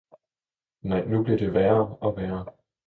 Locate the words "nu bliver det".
1.07-1.53